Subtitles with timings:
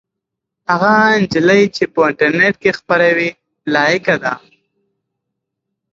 [0.71, 3.29] هغه نجلۍ چې په انټرنيټ کې خپروي
[3.73, 4.33] لایقه ده.